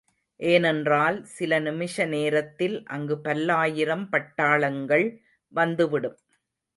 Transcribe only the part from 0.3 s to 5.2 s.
ஏனென்றால் சில நிமிஷ நேரத்தில் அங்கு பல்லாயிரம் பட்டாளங்கள்